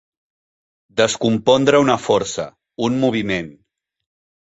[1.01, 2.49] Descompondre una força,
[2.91, 3.57] un moviment.